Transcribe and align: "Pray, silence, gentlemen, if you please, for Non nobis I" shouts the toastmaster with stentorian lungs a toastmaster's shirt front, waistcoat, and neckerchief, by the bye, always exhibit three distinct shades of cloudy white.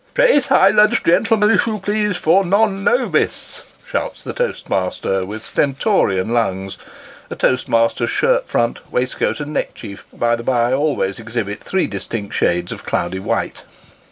"Pray, 0.15 0.39
silence, 0.39 0.99
gentlemen, 1.05 1.51
if 1.51 1.67
you 1.67 1.77
please, 1.77 2.17
for 2.17 2.43
Non 2.43 2.83
nobis 2.83 3.61
I" 3.61 3.87
shouts 3.87 4.23
the 4.23 4.33
toastmaster 4.33 5.27
with 5.27 5.43
stentorian 5.45 6.29
lungs 6.29 6.79
a 7.29 7.35
toastmaster's 7.35 8.09
shirt 8.09 8.49
front, 8.49 8.79
waistcoat, 8.91 9.39
and 9.39 9.53
neckerchief, 9.53 10.07
by 10.11 10.35
the 10.35 10.41
bye, 10.41 10.73
always 10.73 11.19
exhibit 11.19 11.59
three 11.63 11.85
distinct 11.85 12.33
shades 12.33 12.71
of 12.71 12.83
cloudy 12.83 13.19
white. 13.19 13.61